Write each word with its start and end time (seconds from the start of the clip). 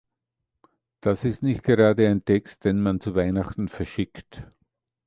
Das 1.01 1.23
ist 1.23 1.43
nicht 1.43 1.61
gerade 1.61 2.07
ein 2.09 2.25
Text, 2.25 2.65
den 2.65 2.81
man 2.81 2.99
zu 3.01 3.13
Weihnachten 3.13 3.67
verschickt. 3.69 4.41